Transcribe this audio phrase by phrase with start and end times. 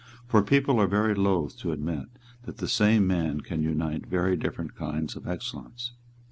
[0.25, 2.07] For people are very loth to admit
[2.47, 5.93] that the same man can unite very different kinds of excellence.